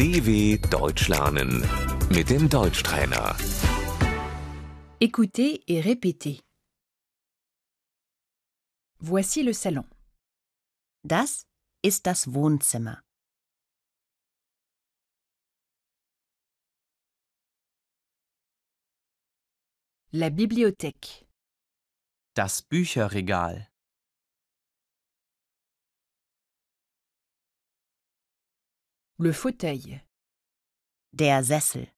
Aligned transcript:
DW 0.00 0.56
Deutsch 0.70 1.08
lernen 1.08 1.60
mit 2.08 2.30
dem 2.30 2.48
Deutschtrainer. 2.48 3.36
Écoutez 4.98 5.60
et 5.68 5.82
répétez. 5.82 6.40
Voici 9.00 9.42
le 9.42 9.52
salon. 9.52 9.84
Das 11.04 11.44
ist 11.82 12.06
das 12.06 12.32
Wohnzimmer. 12.32 13.02
La 20.12 20.30
bibliothèque. 20.30 21.26
Das 22.34 22.62
Bücherregal. 22.62 23.69
Le 29.22 29.34
fauteuil. 29.34 30.00
Der 31.12 31.44
Sessel. 31.44 31.92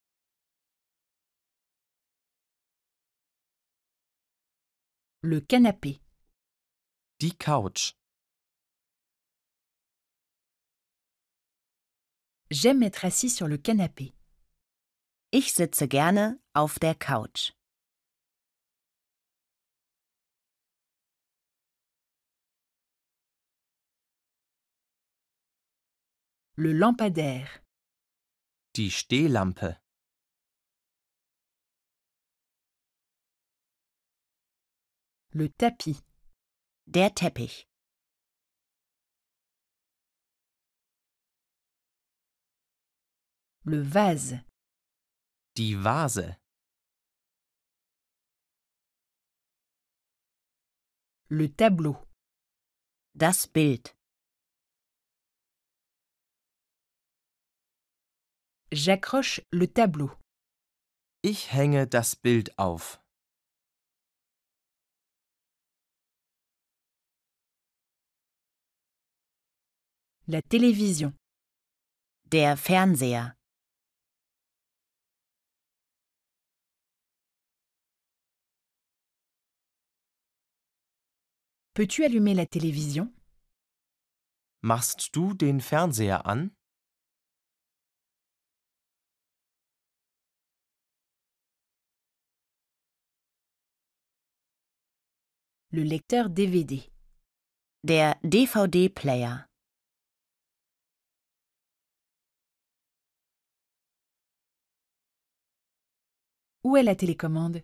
Le 5.21 5.41
canapé. 5.41 6.01
Die 7.21 7.39
Couch. 7.39 7.95
J'aime 12.51 12.83
être 12.83 13.05
assis 13.05 13.31
sur 13.31 13.47
le 13.47 13.57
canapé. 13.57 14.17
Ich 15.31 15.53
sitze 15.53 15.87
gerne 15.87 16.41
auf 16.55 16.81
der 16.81 16.97
Couch. 16.97 17.53
Le 26.55 26.75
lampadaire. 26.75 27.63
Die 28.75 28.91
Stehlampe. 28.91 29.81
Le 35.31 35.49
tapis. 35.49 36.03
Der 36.87 37.15
Teppich. 37.15 37.67
Le 43.65 43.81
vase. 43.81 44.45
Die 45.57 45.75
Vase. 45.75 46.37
Le 51.31 51.49
tableau. 51.49 51.97
Das 53.15 53.47
Bild. 53.47 53.97
J'accroche 58.75 59.43
le 59.51 59.67
tableau. 59.67 60.11
Ich 61.23 61.53
hänge 61.53 61.87
das 61.87 62.17
Bild 62.17 62.59
auf. 62.59 63.03
La 70.27 70.41
télévision. 70.41 71.13
Der 72.25 72.57
Fernseher. 72.57 73.37
Peux-tu 81.75 82.05
allumer 82.05 82.33
la 82.33 82.47
télévision 82.47 83.13
Machst 84.63 85.15
du 85.15 85.35
den 85.35 85.61
Fernseher 85.61 86.25
an? 86.25 86.57
Le 95.75 95.85
lecteur 95.85 96.29
DVD. 96.29 96.83
Der 97.83 98.17
DVD-Player. 98.23 99.47
Où 106.63 106.77
est 106.77 106.83
la 106.83 106.95
télécommande 106.95 107.63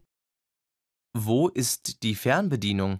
Wo 1.14 1.50
ist 1.50 2.02
die 2.02 2.14
Fernbedienung? 2.14 2.98